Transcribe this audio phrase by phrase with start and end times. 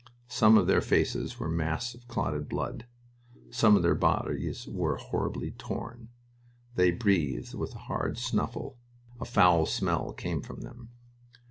[0.29, 2.87] Some of their faces were masks of clotted blood.
[3.51, 6.09] Some of their bodies were horribly torn.
[6.73, 8.79] They breathed with a hard snuffle.
[9.19, 10.89] A foul smell came from them.